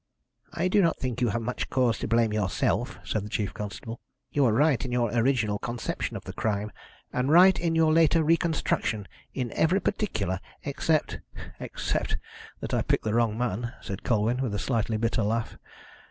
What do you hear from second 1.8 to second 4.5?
to blame yourself," said the chief constable. "You